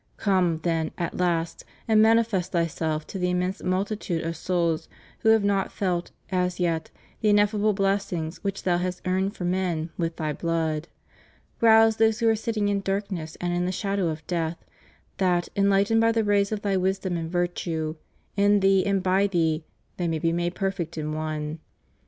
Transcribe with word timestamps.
Come, 0.17 0.61
then, 0.63 0.89
at 0.97 1.17
last, 1.17 1.63
and 1.87 2.01
manifest 2.01 2.53
Thyself 2.53 3.05
to 3.05 3.19
the 3.19 3.29
immense 3.29 3.61
multitude 3.61 4.23
of 4.23 4.35
souls 4.35 4.89
who 5.19 5.29
have 5.29 5.43
not 5.43 5.71
felt, 5.71 6.09
as 6.31 6.59
yet, 6.59 6.89
the 7.19 7.29
ineffable 7.29 7.73
blessings 7.73 8.43
which 8.43 8.63
Thou 8.63 8.79
hast 8.79 9.05
earned 9.07 9.35
for 9.35 9.45
men 9.45 9.91
with 9.99 10.15
Thy 10.15 10.33
blood; 10.33 10.87
rouse 11.61 11.97
those 11.97 12.17
who 12.17 12.27
are 12.27 12.35
sitting 12.35 12.67
in 12.67 12.81
darkness 12.81 13.37
and 13.39 13.53
in 13.53 13.65
the 13.67 13.71
shadow 13.71 14.07
of 14.07 14.25
death, 14.25 14.57
that, 15.17 15.49
enlightened 15.55 16.01
by 16.01 16.11
the 16.11 16.23
rays 16.23 16.51
of 16.51 16.63
Thy 16.63 16.75
wisdom 16.77 17.15
and 17.15 17.29
virtue, 17.31 17.95
in 18.35 18.61
Thee 18.61 18.83
and 18.83 19.03
by 19.03 19.27
Thee 19.27 19.63
"they 19.97 20.07
may 20.07 20.17
be 20.17 20.33
made 20.33 20.55
perfect 20.55 20.97
in 20.97 21.13
one." 21.13 21.59